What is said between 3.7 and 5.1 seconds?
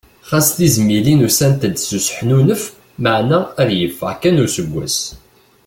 yeffeɣ kan useggas.